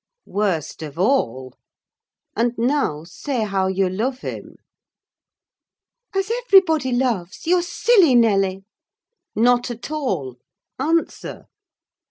"Worst 0.25 0.81
of 0.81 0.97
all. 0.97 1.53
And 2.35 2.57
now, 2.57 3.03
say 3.03 3.43
how 3.43 3.67
you 3.67 3.87
love 3.87 4.21
him?" 4.21 4.55
"As 6.15 6.31
everybody 6.47 6.91
loves—You're 6.91 7.61
silly, 7.61 8.15
Nelly." 8.15 8.63
"Not 9.35 9.69
at 9.69 9.91
all—Answer." 9.91 11.45